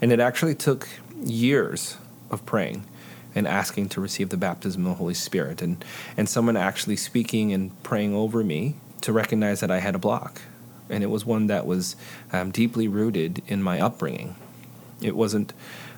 And 0.00 0.12
it 0.12 0.20
actually 0.20 0.54
took 0.54 0.88
years 1.22 1.96
of 2.30 2.44
praying 2.46 2.84
and 3.34 3.46
asking 3.46 3.90
to 3.90 4.00
receive 4.00 4.30
the 4.30 4.36
baptism 4.36 4.86
of 4.86 4.92
the 4.92 4.96
Holy 4.96 5.14
Spirit, 5.14 5.60
and, 5.60 5.84
and 6.16 6.26
someone 6.28 6.56
actually 6.56 6.96
speaking 6.96 7.52
and 7.52 7.82
praying 7.82 8.14
over 8.14 8.42
me 8.42 8.76
to 9.02 9.12
recognize 9.12 9.60
that 9.60 9.70
I 9.70 9.80
had 9.80 9.94
a 9.94 9.98
block. 9.98 10.40
And 10.88 11.02
it 11.02 11.08
was 11.08 11.26
one 11.26 11.46
that 11.48 11.66
was 11.66 11.96
um, 12.32 12.50
deeply 12.50 12.88
rooted 12.88 13.42
in 13.46 13.62
my 13.62 13.78
upbringing. 13.78 14.36
It 15.02 15.14
wasn't 15.14 15.52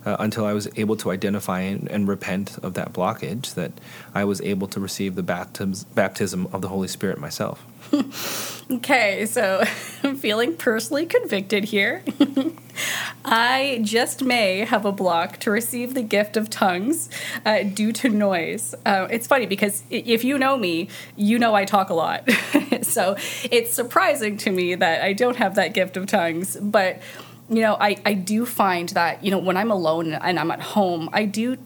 uh, 0.05 0.17
until 0.19 0.45
I 0.45 0.53
was 0.53 0.69
able 0.77 0.97
to 0.97 1.11
identify 1.11 1.61
and, 1.61 1.89
and, 1.89 2.09
repent 2.09 2.59
of 2.59 2.75
that 2.75 2.93
blockage 2.93 3.55
that 3.55 3.73
I 4.15 4.25
was 4.25 4.41
able 4.41 4.67
to 4.69 4.81
receive 4.81 5.15
the 5.17 5.23
baptism, 5.23 5.87
baptism 5.95 6.49
of 6.53 6.63
the 6.63 6.69
Holy 6.69 6.89
Spirit 6.89 7.19
myself. 7.19 7.65
okay, 8.71 9.27
so 9.27 9.65
I'm 10.03 10.17
feeling 10.17 10.57
personally 10.57 11.07
convicted 11.07 11.65
here. 11.65 12.03
I 13.31 13.81
just 13.83 14.25
may 14.25 14.61
have 14.61 14.87
a 14.87 14.93
block 14.93 15.37
to 15.41 15.51
receive 15.51 15.93
the 15.93 16.03
gift 16.03 16.39
of 16.39 16.49
tongues 16.49 17.11
uh, 17.45 17.63
due 17.63 17.93
to 17.93 18.09
noise. 18.09 18.75
Uh, 18.87 19.07
it's 19.11 19.27
funny 19.27 19.45
because 19.45 19.83
if 19.91 20.25
you 20.25 20.39
know 20.39 20.57
me, 20.57 20.89
you 21.15 21.39
know 21.39 21.55
I 21.55 21.67
talk 21.67 21.91
a 21.91 21.95
lot. 21.95 22.27
so 22.83 23.17
it's 23.51 23.71
surprising 23.71 24.39
to 24.39 24.51
me 24.51 24.75
that 24.77 25.03
I 25.03 25.13
don't 25.13 25.37
have 25.37 25.57
that 25.57 25.75
gift 25.75 25.99
of 25.99 26.07
tongues, 26.07 26.57
but 26.57 27.03
you 27.51 27.61
know, 27.61 27.77
I, 27.79 27.97
I 28.07 28.15
do 28.15 28.47
find 28.47 28.89
that, 28.91 29.23
you 29.23 29.31
know, 29.31 29.39
when 29.39 29.59
I'm 29.59 29.71
alone 29.71 30.15
and 30.15 30.39
I'm 30.39 30.51
at 30.51 30.61
home, 30.61 31.11
I 31.13 31.27
do 31.27 31.59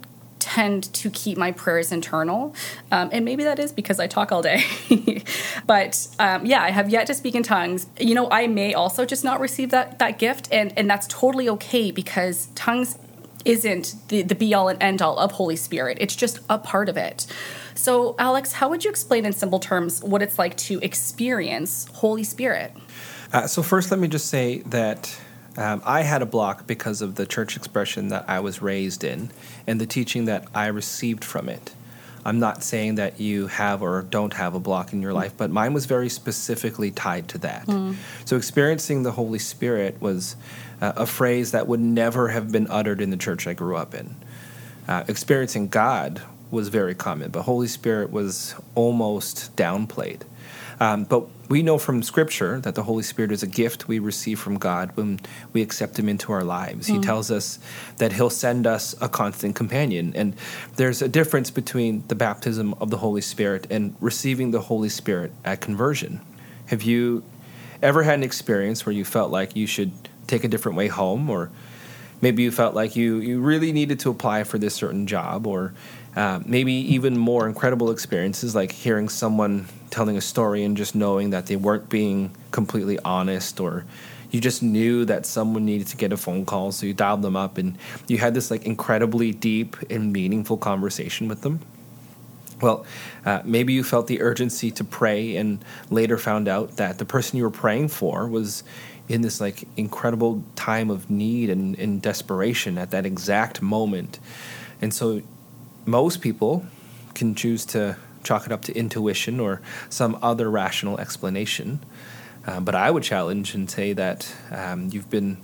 tend 0.54 0.92
to 0.92 1.08
keep 1.10 1.38
my 1.38 1.50
prayers 1.50 1.92
internal. 1.92 2.54
Um, 2.90 3.08
and 3.10 3.24
maybe 3.24 3.42
that 3.44 3.58
is 3.58 3.72
because 3.72 3.98
I 3.98 4.06
talk 4.06 4.32
all 4.32 4.42
day. 4.42 4.64
but 5.66 6.06
um, 6.18 6.44
yeah, 6.44 6.62
I 6.62 6.70
have 6.70 6.90
yet 6.90 7.06
to 7.06 7.14
speak 7.14 7.34
in 7.34 7.42
tongues. 7.42 7.86
You 7.98 8.14
know, 8.14 8.28
I 8.30 8.46
may 8.48 8.74
also 8.74 9.06
just 9.06 9.24
not 9.24 9.40
receive 9.40 9.70
that, 9.70 9.98
that 9.98 10.18
gift, 10.18 10.48
and, 10.52 10.76
and 10.76 10.90
that's 10.90 11.06
totally 11.06 11.48
okay 11.48 11.90
because 11.90 12.48
tongues 12.54 12.98
isn't 13.46 13.94
the, 14.08 14.20
the 14.22 14.34
be 14.34 14.52
all 14.52 14.68
and 14.68 14.80
end 14.82 15.00
all 15.00 15.18
of 15.18 15.32
Holy 15.32 15.56
Spirit, 15.56 15.96
it's 16.00 16.14
just 16.14 16.38
a 16.50 16.58
part 16.58 16.88
of 16.90 16.96
it. 16.98 17.26
So, 17.74 18.14
Alex, 18.18 18.52
how 18.52 18.68
would 18.68 18.84
you 18.84 18.90
explain 18.90 19.24
in 19.24 19.32
simple 19.32 19.58
terms 19.58 20.02
what 20.02 20.20
it's 20.20 20.38
like 20.38 20.56
to 20.68 20.78
experience 20.80 21.88
Holy 21.94 22.24
Spirit? 22.24 22.72
Uh, 23.32 23.46
so, 23.46 23.62
first, 23.62 23.90
let 23.90 23.98
me 23.98 24.06
just 24.06 24.26
say 24.26 24.58
that 24.66 25.18
um, 25.56 25.82
I 25.84 26.02
had 26.02 26.22
a 26.22 26.26
block 26.26 26.66
because 26.66 27.02
of 27.02 27.16
the 27.16 27.26
church 27.26 27.56
expression 27.56 28.08
that 28.08 28.24
I 28.28 28.40
was 28.40 28.62
raised 28.62 29.04
in 29.04 29.30
and 29.66 29.80
the 29.80 29.86
teaching 29.86 30.24
that 30.26 30.46
I 30.54 30.66
received 30.66 31.24
from 31.24 31.48
it. 31.48 31.74
I'm 32.24 32.38
not 32.38 32.62
saying 32.62 32.94
that 32.96 33.20
you 33.20 33.48
have 33.48 33.82
or 33.82 34.02
don't 34.02 34.34
have 34.34 34.54
a 34.54 34.60
block 34.60 34.92
in 34.92 35.02
your 35.02 35.12
life, 35.12 35.34
but 35.36 35.50
mine 35.50 35.74
was 35.74 35.86
very 35.86 36.08
specifically 36.08 36.90
tied 36.90 37.28
to 37.28 37.38
that. 37.38 37.66
Mm. 37.66 37.96
So, 38.24 38.36
experiencing 38.36 39.02
the 39.02 39.12
Holy 39.12 39.40
Spirit 39.40 40.00
was 40.00 40.36
uh, 40.80 40.92
a 40.96 41.06
phrase 41.06 41.50
that 41.50 41.66
would 41.66 41.80
never 41.80 42.28
have 42.28 42.52
been 42.52 42.68
uttered 42.70 43.00
in 43.00 43.10
the 43.10 43.16
church 43.16 43.46
I 43.46 43.54
grew 43.54 43.76
up 43.76 43.92
in. 43.92 44.14
Uh, 44.86 45.04
experiencing 45.08 45.68
God 45.68 46.22
was 46.52 46.68
very 46.68 46.94
common, 46.94 47.30
but 47.30 47.42
Holy 47.42 47.66
Spirit 47.66 48.12
was 48.12 48.54
almost 48.74 49.56
downplayed. 49.56 50.20
Um, 50.82 51.04
but 51.04 51.28
we 51.48 51.62
know 51.62 51.78
from 51.78 52.02
Scripture 52.02 52.58
that 52.58 52.74
the 52.74 52.82
Holy 52.82 53.04
Spirit 53.04 53.30
is 53.30 53.44
a 53.44 53.46
gift 53.46 53.86
we 53.86 54.00
receive 54.00 54.40
from 54.40 54.58
God 54.58 54.90
when 54.96 55.20
we 55.52 55.62
accept 55.62 55.96
Him 55.96 56.08
into 56.08 56.32
our 56.32 56.42
lives. 56.42 56.88
Mm. 56.88 56.94
He 56.94 57.00
tells 57.00 57.30
us 57.30 57.60
that 57.98 58.14
He'll 58.14 58.30
send 58.30 58.66
us 58.66 58.92
a 59.00 59.08
constant 59.08 59.54
companion. 59.54 60.12
And 60.16 60.34
there's 60.74 61.00
a 61.00 61.08
difference 61.08 61.52
between 61.52 62.02
the 62.08 62.16
baptism 62.16 62.74
of 62.80 62.90
the 62.90 62.96
Holy 62.96 63.20
Spirit 63.20 63.68
and 63.70 63.94
receiving 64.00 64.50
the 64.50 64.62
Holy 64.62 64.88
Spirit 64.88 65.30
at 65.44 65.60
conversion. 65.60 66.20
Have 66.66 66.82
you 66.82 67.22
ever 67.80 68.02
had 68.02 68.14
an 68.14 68.24
experience 68.24 68.84
where 68.84 68.92
you 68.92 69.04
felt 69.04 69.30
like 69.30 69.54
you 69.54 69.68
should 69.68 69.92
take 70.26 70.42
a 70.42 70.48
different 70.48 70.76
way 70.76 70.88
home, 70.88 71.30
or 71.30 71.52
maybe 72.20 72.42
you 72.42 72.50
felt 72.50 72.74
like 72.74 72.96
you, 72.96 73.18
you 73.18 73.40
really 73.40 73.70
needed 73.70 74.00
to 74.00 74.10
apply 74.10 74.42
for 74.42 74.58
this 74.58 74.74
certain 74.74 75.06
job, 75.06 75.46
or 75.46 75.74
uh, 76.16 76.40
maybe 76.44 76.72
even 76.72 77.16
more 77.16 77.46
incredible 77.46 77.90
experiences 77.90 78.54
like 78.54 78.72
hearing 78.72 79.08
someone 79.08 79.66
telling 79.90 80.16
a 80.16 80.20
story 80.20 80.64
and 80.64 80.76
just 80.76 80.94
knowing 80.94 81.30
that 81.30 81.46
they 81.46 81.56
weren't 81.56 81.88
being 81.88 82.30
completely 82.50 82.98
honest, 83.04 83.60
or 83.60 83.84
you 84.30 84.40
just 84.40 84.62
knew 84.62 85.04
that 85.04 85.26
someone 85.26 85.64
needed 85.64 85.86
to 85.86 85.96
get 85.96 86.12
a 86.12 86.16
phone 86.16 86.44
call, 86.44 86.72
so 86.72 86.86
you 86.86 86.94
dialed 86.94 87.22
them 87.22 87.36
up 87.36 87.58
and 87.58 87.76
you 88.08 88.18
had 88.18 88.34
this 88.34 88.50
like 88.50 88.64
incredibly 88.64 89.32
deep 89.32 89.76
and 89.90 90.12
meaningful 90.12 90.56
conversation 90.56 91.28
with 91.28 91.42
them. 91.42 91.60
Well, 92.60 92.86
uh, 93.26 93.42
maybe 93.44 93.72
you 93.72 93.82
felt 93.82 94.06
the 94.06 94.22
urgency 94.22 94.70
to 94.70 94.84
pray 94.84 95.36
and 95.36 95.64
later 95.90 96.16
found 96.16 96.46
out 96.46 96.76
that 96.76 96.98
the 96.98 97.04
person 97.04 97.36
you 97.36 97.42
were 97.42 97.50
praying 97.50 97.88
for 97.88 98.28
was 98.28 98.62
in 99.08 99.22
this 99.22 99.40
like 99.40 99.64
incredible 99.76 100.44
time 100.54 100.88
of 100.88 101.10
need 101.10 101.50
and, 101.50 101.76
and 101.78 102.00
desperation 102.00 102.78
at 102.78 102.92
that 102.92 103.04
exact 103.04 103.60
moment. 103.60 104.20
And 104.80 104.94
so 104.94 105.22
most 105.84 106.20
people 106.20 106.64
can 107.14 107.34
choose 107.34 107.64
to 107.66 107.96
chalk 108.22 108.46
it 108.46 108.52
up 108.52 108.62
to 108.62 108.76
intuition 108.76 109.40
or 109.40 109.60
some 109.88 110.18
other 110.22 110.50
rational 110.50 110.98
explanation. 110.98 111.80
Uh, 112.46 112.60
but 112.60 112.74
I 112.74 112.90
would 112.90 113.02
challenge 113.02 113.54
and 113.54 113.70
say 113.70 113.92
that 113.92 114.34
um, 114.50 114.88
you've 114.92 115.10
been 115.10 115.38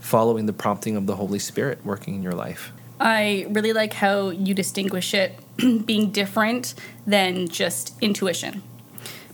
following 0.00 0.46
the 0.46 0.52
prompting 0.52 0.96
of 0.96 1.06
the 1.06 1.16
Holy 1.16 1.38
Spirit 1.38 1.84
working 1.84 2.14
in 2.14 2.22
your 2.22 2.32
life. 2.32 2.72
I 2.98 3.46
really 3.50 3.72
like 3.72 3.92
how 3.92 4.30
you 4.30 4.54
distinguish 4.54 5.12
it 5.14 5.38
being 5.86 6.10
different 6.10 6.74
than 7.06 7.48
just 7.48 7.94
intuition. 8.00 8.62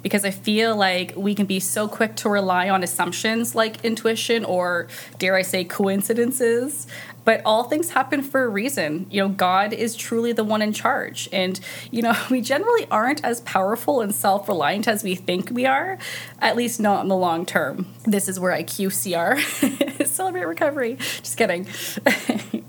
Because 0.02 0.24
I 0.24 0.30
feel 0.30 0.76
like 0.76 1.14
we 1.16 1.34
can 1.34 1.46
be 1.46 1.60
so 1.60 1.88
quick 1.88 2.16
to 2.16 2.28
rely 2.28 2.68
on 2.68 2.82
assumptions 2.82 3.54
like 3.54 3.84
intuition 3.84 4.44
or, 4.44 4.88
dare 5.18 5.36
I 5.36 5.42
say, 5.42 5.64
coincidences. 5.64 6.86
But 7.24 7.40
all 7.44 7.64
things 7.64 7.90
happen 7.90 8.22
for 8.22 8.42
a 8.44 8.48
reason. 8.48 9.06
You 9.10 9.22
know, 9.22 9.28
God 9.28 9.72
is 9.72 9.94
truly 9.94 10.32
the 10.32 10.44
one 10.44 10.60
in 10.60 10.72
charge. 10.72 11.28
And, 11.32 11.58
you 11.90 12.02
know, 12.02 12.16
we 12.30 12.40
generally 12.40 12.86
aren't 12.90 13.24
as 13.24 13.40
powerful 13.42 14.00
and 14.00 14.14
self 14.14 14.48
reliant 14.48 14.88
as 14.88 15.04
we 15.04 15.14
think 15.14 15.50
we 15.50 15.66
are, 15.66 15.98
at 16.40 16.56
least 16.56 16.80
not 16.80 17.02
in 17.02 17.08
the 17.08 17.16
long 17.16 17.46
term. 17.46 17.86
This 18.04 18.28
is 18.28 18.40
where 18.40 18.52
I 18.52 18.64
QCR. 18.64 20.06
Celebrate 20.06 20.46
recovery. 20.46 20.96
Just 20.96 21.36
kidding. 21.36 21.66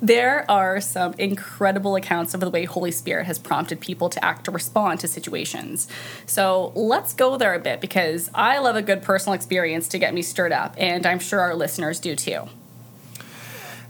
there 0.00 0.48
are 0.50 0.80
some 0.80 1.14
incredible 1.14 1.96
accounts 1.96 2.34
of 2.34 2.40
the 2.40 2.50
way 2.50 2.64
Holy 2.64 2.90
Spirit 2.90 3.26
has 3.26 3.38
prompted 3.38 3.80
people 3.80 4.08
to 4.10 4.24
act 4.24 4.48
or 4.48 4.52
respond 4.52 5.00
to 5.00 5.08
situations. 5.08 5.88
So 6.26 6.72
let's 6.74 7.12
go 7.12 7.36
there 7.36 7.54
a 7.54 7.58
bit 7.58 7.80
because 7.80 8.30
I 8.34 8.58
love 8.58 8.76
a 8.76 8.82
good 8.82 9.02
personal 9.02 9.34
experience 9.34 9.88
to 9.88 9.98
get 9.98 10.14
me 10.14 10.22
stirred 10.22 10.52
up, 10.52 10.74
and 10.78 11.06
I'm 11.06 11.18
sure 11.18 11.40
our 11.40 11.54
listeners 11.54 12.00
do 12.00 12.16
too. 12.16 12.48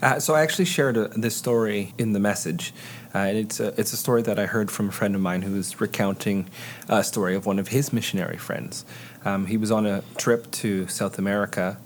Uh, 0.02 0.20
so 0.20 0.34
I 0.34 0.42
actually 0.42 0.66
shared 0.66 0.96
a, 0.96 1.08
this 1.08 1.36
story 1.36 1.94
in 1.96 2.12
the 2.12 2.20
message. 2.20 2.74
Uh, 3.14 3.18
and 3.18 3.38
it's 3.38 3.60
a, 3.60 3.68
it's 3.80 3.94
a 3.94 3.96
story 3.96 4.20
that 4.22 4.38
I 4.38 4.44
heard 4.44 4.70
from 4.70 4.90
a 4.90 4.92
friend 4.92 5.14
of 5.14 5.22
mine 5.22 5.40
who 5.40 5.54
was 5.54 5.80
recounting 5.80 6.50
a 6.88 7.02
story 7.02 7.34
of 7.34 7.46
one 7.46 7.58
of 7.58 7.68
his 7.68 7.92
missionary 7.92 8.36
friends. 8.36 8.84
Um, 9.24 9.46
he 9.46 9.56
was 9.56 9.70
on 9.70 9.86
a 9.86 10.02
trip 10.18 10.50
to 10.52 10.86
South 10.88 11.18
America 11.18 11.78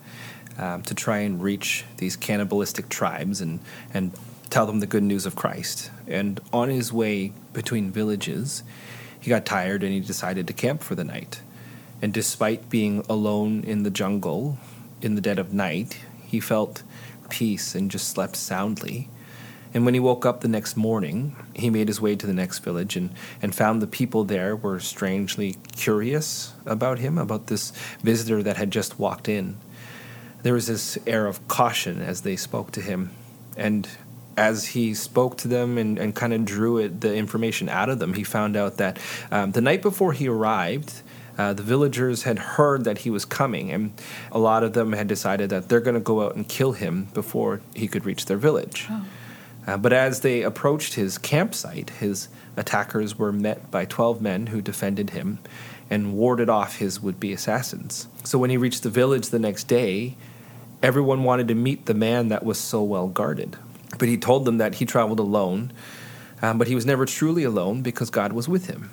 um, 0.61 0.83
to 0.83 0.95
try 0.95 1.19
and 1.21 1.43
reach 1.43 1.85
these 1.97 2.17
cannibalistic 2.17 2.91
tribes 2.91 3.41
and, 3.41 3.61
and 3.95 4.13
tell 4.51 4.67
them 4.67 4.81
the 4.81 4.87
good 4.87 5.03
news 5.03 5.25
of 5.25 5.35
Christ. 5.35 5.91
And 6.07 6.39
on 6.53 6.69
his 6.69 6.93
way 6.93 7.33
between 7.55 7.91
villages, 7.91 8.63
he 9.19 9.31
got 9.31 9.47
tired 9.47 9.83
and 9.83 9.93
he 9.93 10.01
decided 10.01 10.47
to 10.47 10.53
camp 10.53 10.83
for 10.83 10.95
the 10.95 11.05
night. 11.05 11.41
And 12.03 12.13
despite 12.13 12.69
being 12.69 13.05
alone 13.09 13.65
in 13.65 13.85
the 13.85 13.91
jungle 13.91 14.59
in 15.01 15.15
the 15.15 15.21
dead 15.23 15.39
of 15.39 15.55
night, 15.55 15.99
he 16.27 16.41
felt 16.41 16.83
peace 17.31 17.75
and 17.75 17.91
just 17.91 18.09
slept 18.09 18.37
soundly. 18.37 19.09
And 19.73 19.85
when 19.85 19.95
he 19.95 20.01
woke 20.01 20.27
up 20.27 20.41
the 20.41 20.49
next 20.49 20.77
morning, 20.77 21.37
he 21.55 21.71
made 21.71 21.89
his 21.89 22.01
way 22.01 22.17
to 22.17 22.27
the 22.27 22.35
next 22.35 22.59
village 22.59 22.97
and, 22.97 23.11
and 23.41 23.55
found 23.55 23.81
the 23.81 23.87
people 23.87 24.25
there 24.25 24.57
were 24.57 24.81
strangely 24.81 25.57
curious 25.77 26.53
about 26.67 26.99
him, 26.99 27.17
about 27.17 27.47
this 27.47 27.71
visitor 28.03 28.43
that 28.43 28.57
had 28.57 28.71
just 28.71 28.99
walked 28.99 29.29
in 29.29 29.57
there 30.43 30.55
was 30.55 30.67
this 30.67 30.99
air 31.07 31.27
of 31.27 31.47
caution 31.49 32.01
as 32.01 32.23
they 32.23 32.37
spoke 32.37 32.71
to 32.73 32.81
him. 32.81 33.11
And 33.57 33.89
as 34.37 34.69
he 34.69 34.95
spoke 34.95 35.37
to 35.39 35.49
them 35.49 35.77
and, 35.77 35.99
and 35.99 36.15
kind 36.15 36.33
of 36.33 36.45
drew 36.45 36.79
it, 36.79 37.01
the 37.01 37.15
information 37.15 37.69
out 37.69 37.89
of 37.89 37.99
them, 37.99 38.15
he 38.15 38.25
found 38.25 38.57
out 38.57 38.79
that 38.79 38.99
um, 39.31 39.53
the 39.53 39.61
night 39.61 39.83
before 39.83 40.13
he 40.13 40.29
arrived, 40.29 41.03
uh, 41.37 41.53
the 41.53 41.63
villagers 41.63 42.25
had 42.25 42.39
heard 42.39 42.85
that 42.85 42.99
he 42.99 43.11
was 43.11 43.25
coming, 43.25 43.71
and 43.71 43.93
a 44.31 44.39
lot 44.39 44.63
of 44.63 44.73
them 44.75 44.93
had 44.93 45.09
decided 45.09 45.51
that 45.51 45.69
they're 45.69 45.81
going 45.81 45.95
to 45.95 46.01
go 46.01 46.23
out 46.23 46.35
and 46.35 46.49
kill 46.49 46.73
him 46.73 47.09
before 47.15 47.61
he 47.75 47.89
could 47.89 48.05
reach 48.05 48.27
their 48.27 48.37
village. 48.37 48.87
Oh. 48.91 49.05
Uh, 49.67 49.77
but 49.77 49.93
as 49.93 50.21
they 50.21 50.43
approached 50.43 50.95
his 50.95 51.19
campsite, 51.19 51.91
his 51.91 52.29
attackers 52.57 53.19
were 53.19 53.33
met 53.33 53.71
by 53.71 53.85
12 53.85 54.21
men 54.21 54.49
who 54.49 54.61
defended 54.61 55.11
him 55.11 55.39
and 55.91 56.15
warded 56.15 56.49
off 56.49 56.77
his 56.77 57.01
would 57.01 57.19
be 57.19 57.33
assassins. 57.33 58.07
So 58.25 58.39
when 58.39 58.51
he 58.51 58.57
reached 58.57 58.85
the 58.85 58.91
village 58.91 59.29
the 59.29 59.39
next 59.39 59.65
day, 59.65 60.17
everyone 60.83 61.25
wanted 61.25 61.49
to 61.49 61.55
meet 61.55 61.87
the 61.87 61.95
man 61.95 62.29
that 62.29 62.45
was 62.45 62.59
so 62.59 62.83
well 62.83 63.09
guarded. 63.09 63.57
But 63.99 64.09
he 64.09 64.17
told 64.17 64.45
them 64.45 64.59
that 64.59 64.77
he 64.77 64.87
traveled 64.87 65.19
alone, 65.19 65.73
um, 66.41 66.59
but 66.59 66.69
he 66.69 66.75
was 66.75 66.87
never 66.87 67.05
truly 67.05 67.43
alone 67.43 67.83
because 67.83 68.09
God 68.09 68.33
was 68.33 68.49
with 68.49 68.67
him. 68.67 68.91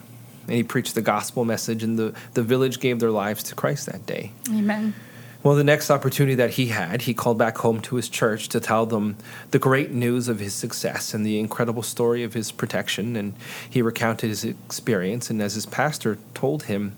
And 0.47 0.55
he 0.55 0.63
preached 0.63 0.95
the 0.95 1.01
gospel 1.01 1.45
message, 1.45 1.83
and 1.83 1.99
the, 1.99 2.15
the 2.33 2.41
village 2.41 2.79
gave 2.79 2.99
their 2.99 3.11
lives 3.11 3.43
to 3.43 3.55
Christ 3.55 3.85
that 3.87 4.05
day. 4.05 4.31
Amen. 4.49 4.95
Well, 5.43 5.55
the 5.55 5.63
next 5.63 5.89
opportunity 5.89 6.35
that 6.35 6.51
he 6.51 6.67
had, 6.67 7.03
he 7.03 7.13
called 7.13 7.37
back 7.37 7.59
home 7.59 7.79
to 7.81 7.95
his 7.95 8.09
church 8.09 8.49
to 8.49 8.59
tell 8.59 8.85
them 8.85 9.17
the 9.51 9.59
great 9.59 9.91
news 9.91 10.27
of 10.27 10.39
his 10.39 10.53
success 10.53 11.13
and 11.13 11.25
the 11.25 11.39
incredible 11.39 11.83
story 11.83 12.23
of 12.23 12.33
his 12.33 12.51
protection. 12.51 13.15
And 13.15 13.33
he 13.69 13.81
recounted 13.81 14.29
his 14.29 14.43
experience, 14.43 15.29
and 15.29 15.41
as 15.41 15.53
his 15.53 15.65
pastor 15.65 16.17
told 16.33 16.63
him 16.63 16.95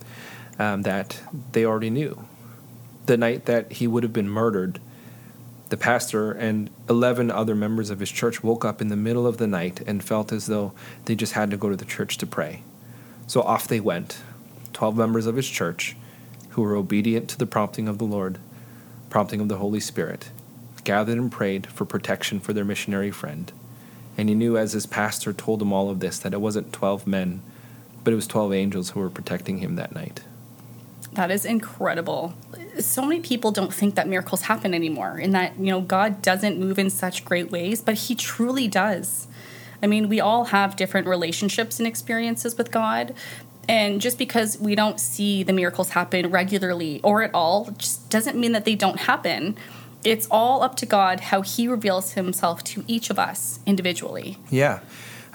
um, 0.58 0.84
that 0.84 1.22
they 1.52 1.66
already 1.66 1.90
knew 1.90 2.26
the 3.10 3.18
night 3.18 3.46
that 3.46 3.72
he 3.74 3.88
would 3.88 4.04
have 4.04 4.14
been 4.14 4.30
murdered, 4.30 4.80
the 5.70 5.78
pastor 5.78 6.32
and 6.32 6.70
11 6.88 7.32
other 7.32 7.56
members 7.56 7.90
of 7.90 8.00
his 8.00 8.12
church 8.12 8.44
woke 8.44 8.64
up 8.64 8.82
in 8.82 8.90
the 8.90 8.96
middle 8.96 9.26
of 9.26 9.38
the 9.38 9.48
night 9.48 9.82
and 9.88 10.04
felt 10.04 10.32
as 10.32 10.46
though 10.46 10.74
they 11.06 11.16
just 11.16 11.34
had 11.34 11.50
to 11.50 11.58
go 11.58 11.70
to 11.70 11.76
the 11.76 11.86
church 11.86 12.18
to 12.18 12.28
pray. 12.28 12.62
So 13.26 13.42
off 13.42 13.68
they 13.68 13.80
went, 13.80 14.20
12 14.74 14.96
members 14.96 15.26
of 15.26 15.36
his 15.36 15.50
church 15.50 15.96
who 16.50 16.62
were 16.62 16.76
obedient 16.76 17.30
to 17.30 17.38
the 17.38 17.46
prompting 17.46 17.88
of 17.88 17.98
the 17.98 18.06
Lord, 18.06 18.40
prompting 19.10 19.42
of 19.42 19.50
the 19.50 19.58
Holy 19.58 19.80
Spirit, 19.80 20.30
gathered 20.84 21.18
and 21.18 21.32
prayed 21.32 21.68
for 21.68 21.86
protection 21.86 22.40
for 22.40 22.54
their 22.54 22.66
missionary 22.66 23.12
friend. 23.12 23.52
And 24.18 24.30
he 24.30 24.36
knew 24.36 24.58
as 24.58 24.74
his 24.74 24.86
pastor 24.86 25.32
told 25.34 25.62
him 25.62 25.72
all 25.72 25.90
of 25.90 26.00
this 26.00 26.20
that 26.20 26.34
it 26.34 26.42
wasn't 26.42 26.74
12 26.74 27.08
men, 27.08 27.42
but 28.04 28.12
it 28.12 28.16
was 28.16 28.28
12 28.28 28.54
angels 28.54 28.90
who 28.92 29.00
were 29.00 29.10
protecting 29.10 29.60
him 29.60 29.76
that 29.76 29.94
night. 29.94 30.22
That 31.14 31.32
is 31.32 31.46
incredible. 31.46 32.34
So 32.80 33.04
many 33.04 33.22
people 33.22 33.52
don't 33.52 33.74
think 33.74 33.96
that 33.96 34.08
miracles 34.08 34.44
happen 34.44 34.74
anymore 34.74 35.18
and 35.18 35.34
that, 35.34 35.58
you 35.58 35.72
know, 35.72 35.82
God 35.82 36.22
doesn't 36.22 36.60
move 36.60 36.78
in 36.78 36.90
such 36.90 37.26
great 37.26 37.52
ways, 37.52 37.82
but 37.82 37.96
he 37.96 38.16
truly 38.16 38.68
does. 38.68 39.28
I 39.82 39.88
mean, 39.88 40.10
we 40.10 40.20
all 40.20 40.46
have 40.46 40.76
different 40.76 41.08
relationships 41.08 41.80
and 41.80 41.88
experiences 41.88 42.58
with 42.58 42.72
God. 42.72 43.14
And 43.70 44.02
just 44.02 44.18
because 44.18 44.58
we 44.58 44.74
don't 44.74 45.00
see 45.00 45.44
the 45.44 45.54
miracles 45.54 45.90
happen 45.90 46.32
regularly 46.32 47.00
or 47.04 47.22
at 47.22 47.30
all, 47.36 47.70
just 47.78 48.10
doesn't 48.10 48.36
mean 48.36 48.52
that 48.54 48.66
they 48.66 48.74
don't 48.74 49.02
happen. 49.02 49.56
It's 50.04 50.28
all 50.32 50.64
up 50.64 50.76
to 50.78 50.88
God 50.88 51.20
how 51.20 51.42
he 51.42 51.68
reveals 51.68 52.14
himself 52.14 52.64
to 52.64 52.84
each 52.88 53.12
of 53.12 53.20
us 53.20 53.60
individually. 53.68 54.38
Yeah. 54.50 54.80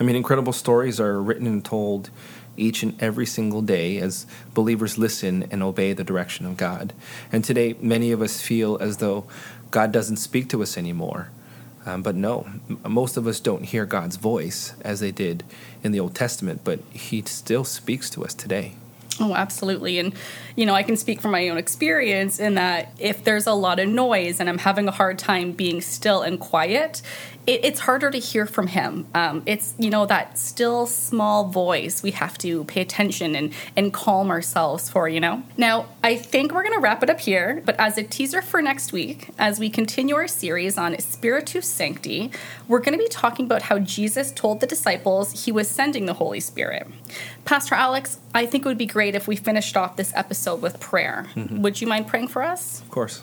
I 0.00 0.02
mean, 0.02 0.16
incredible 0.16 0.52
stories 0.52 0.98
are 0.98 1.22
written 1.22 1.46
and 1.46 1.64
told 1.64 2.10
each 2.56 2.82
and 2.82 3.00
every 3.00 3.26
single 3.26 3.62
day 3.62 3.98
as 3.98 4.26
believers 4.52 4.98
listen 4.98 5.46
and 5.52 5.62
obey 5.62 5.92
the 5.92 6.02
direction 6.02 6.44
of 6.44 6.56
God. 6.56 6.92
And 7.30 7.44
today, 7.44 7.76
many 7.80 8.10
of 8.10 8.20
us 8.20 8.40
feel 8.40 8.78
as 8.80 8.96
though 8.96 9.26
God 9.70 9.92
doesn't 9.92 10.16
speak 10.16 10.48
to 10.48 10.62
us 10.62 10.76
anymore. 10.76 11.30
Um, 11.86 12.02
but 12.02 12.14
no, 12.14 12.46
most 12.86 13.16
of 13.16 13.26
us 13.26 13.40
don't 13.40 13.64
hear 13.64 13.84
God's 13.84 14.16
voice 14.16 14.74
as 14.80 15.00
they 15.00 15.10
did 15.10 15.44
in 15.82 15.92
the 15.92 16.00
Old 16.00 16.14
Testament, 16.14 16.62
but 16.64 16.80
He 16.90 17.22
still 17.22 17.64
speaks 17.64 18.08
to 18.10 18.24
us 18.24 18.34
today. 18.34 18.72
Oh, 19.20 19.34
absolutely. 19.34 19.98
And, 19.98 20.12
you 20.56 20.66
know, 20.66 20.74
I 20.74 20.82
can 20.82 20.96
speak 20.96 21.20
from 21.20 21.30
my 21.30 21.48
own 21.48 21.56
experience 21.56 22.40
in 22.40 22.54
that 22.54 22.92
if 22.98 23.22
there's 23.22 23.46
a 23.46 23.52
lot 23.52 23.78
of 23.78 23.88
noise 23.88 24.40
and 24.40 24.48
I'm 24.48 24.58
having 24.58 24.88
a 24.88 24.90
hard 24.90 25.18
time 25.18 25.52
being 25.52 25.80
still 25.80 26.22
and 26.22 26.40
quiet, 26.40 27.00
it, 27.46 27.64
it's 27.64 27.80
harder 27.80 28.10
to 28.10 28.18
hear 28.18 28.46
from 28.46 28.68
him. 28.68 29.06
Um, 29.14 29.42
it's, 29.46 29.74
you 29.78 29.90
know, 29.90 30.06
that 30.06 30.38
still 30.38 30.86
small 30.86 31.48
voice 31.48 32.02
we 32.02 32.10
have 32.12 32.38
to 32.38 32.64
pay 32.64 32.80
attention 32.80 33.36
and, 33.36 33.52
and 33.76 33.92
calm 33.92 34.30
ourselves 34.30 34.88
for, 34.90 35.08
you 35.08 35.20
know? 35.20 35.42
Now, 35.56 35.86
I 36.02 36.16
think 36.16 36.52
we're 36.52 36.62
going 36.62 36.74
to 36.74 36.80
wrap 36.80 37.02
it 37.02 37.10
up 37.10 37.20
here, 37.20 37.62
but 37.64 37.78
as 37.78 37.96
a 37.98 38.02
teaser 38.02 38.42
for 38.42 38.60
next 38.62 38.92
week, 38.92 39.28
as 39.38 39.60
we 39.60 39.70
continue 39.70 40.16
our 40.16 40.28
series 40.28 40.76
on 40.76 40.98
Spiritus 40.98 41.66
Sancti, 41.68 42.30
we're 42.66 42.80
going 42.80 42.98
to 42.98 43.02
be 43.02 43.08
talking 43.08 43.46
about 43.46 43.62
how 43.62 43.78
Jesus 43.78 44.32
told 44.32 44.60
the 44.60 44.66
disciples 44.66 45.44
he 45.44 45.52
was 45.52 45.68
sending 45.68 46.06
the 46.06 46.14
Holy 46.14 46.40
Spirit. 46.40 46.88
Pastor 47.44 47.74
Alex, 47.74 48.18
I 48.34 48.46
think 48.46 48.64
it 48.64 48.68
would 48.68 48.78
be 48.78 48.86
great 48.86 49.14
if 49.14 49.28
we 49.28 49.36
finished 49.36 49.76
off 49.76 49.96
this 49.96 50.12
episode 50.14 50.62
with 50.62 50.80
prayer. 50.80 51.26
Mm-hmm. 51.34 51.60
Would 51.62 51.80
you 51.80 51.86
mind 51.86 52.06
praying 52.06 52.28
for 52.28 52.42
us? 52.42 52.80
Of 52.80 52.90
course. 52.90 53.22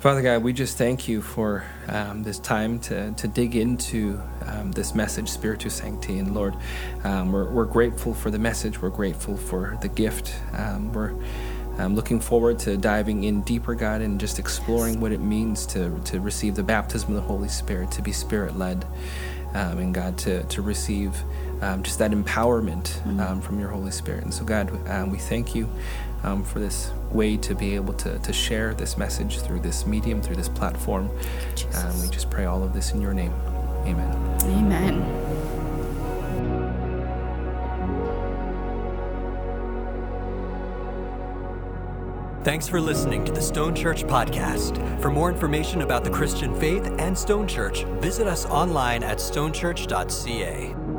Father 0.00 0.22
God, 0.22 0.42
we 0.42 0.54
just 0.54 0.78
thank 0.78 1.08
you 1.08 1.20
for 1.20 1.62
um, 1.86 2.22
this 2.22 2.38
time 2.38 2.78
to, 2.80 3.12
to 3.12 3.28
dig 3.28 3.54
into 3.54 4.18
um, 4.46 4.72
this 4.72 4.94
message, 4.94 5.28
Spiritus 5.28 5.74
Sancti. 5.74 6.18
And 6.18 6.34
Lord, 6.34 6.56
um, 7.04 7.32
we're, 7.32 7.50
we're 7.50 7.66
grateful 7.66 8.14
for 8.14 8.30
the 8.30 8.38
message. 8.38 8.80
We're 8.80 8.88
grateful 8.88 9.36
for 9.36 9.76
the 9.82 9.88
gift. 9.88 10.34
Um, 10.54 10.90
we're 10.94 11.12
um, 11.78 11.94
looking 11.94 12.18
forward 12.18 12.58
to 12.60 12.78
diving 12.78 13.24
in 13.24 13.42
deeper, 13.42 13.74
God, 13.74 14.00
and 14.00 14.18
just 14.18 14.38
exploring 14.38 15.00
what 15.00 15.12
it 15.12 15.20
means 15.20 15.66
to, 15.66 16.00
to 16.06 16.18
receive 16.18 16.54
the 16.54 16.62
baptism 16.62 17.10
of 17.10 17.16
the 17.16 17.28
Holy 17.28 17.48
Spirit, 17.48 17.90
to 17.92 18.02
be 18.02 18.10
Spirit 18.10 18.58
led, 18.58 18.86
um, 19.52 19.78
and 19.78 19.94
God, 19.94 20.16
to, 20.18 20.44
to 20.44 20.62
receive 20.62 21.14
just 21.82 21.98
that 21.98 22.10
empowerment 22.10 23.00
mm-hmm. 23.02 23.40
from 23.40 23.60
your 23.60 23.70
Holy 23.70 23.90
Spirit. 23.90 24.24
And 24.24 24.32
so, 24.32 24.44
God, 24.44 24.70
we 25.10 25.18
thank 25.18 25.54
you 25.54 25.68
um, 26.22 26.44
for 26.44 26.58
this 26.58 26.92
way 27.12 27.36
to 27.38 27.54
be 27.54 27.74
able 27.74 27.94
to, 27.94 28.18
to 28.18 28.32
share 28.32 28.74
this 28.74 28.96
message 28.96 29.40
through 29.40 29.60
this 29.60 29.86
medium, 29.86 30.22
through 30.22 30.36
this 30.36 30.48
platform. 30.48 31.10
Um, 31.74 32.02
we 32.02 32.08
just 32.08 32.30
pray 32.30 32.44
all 32.44 32.62
of 32.62 32.72
this 32.72 32.92
in 32.92 33.00
your 33.00 33.14
name. 33.14 33.32
Amen. 33.84 34.40
Amen. 34.42 35.30
Thanks 42.42 42.66
for 42.66 42.80
listening 42.80 43.24
to 43.26 43.32
the 43.32 43.42
Stone 43.42 43.74
Church 43.74 44.04
podcast. 44.04 45.00
For 45.02 45.10
more 45.10 45.30
information 45.30 45.82
about 45.82 46.04
the 46.04 46.10
Christian 46.10 46.58
faith 46.58 46.86
and 46.98 47.16
Stone 47.16 47.46
Church, 47.46 47.84
visit 48.00 48.26
us 48.26 48.46
online 48.46 49.02
at 49.02 49.18
stonechurch.ca. 49.18 50.89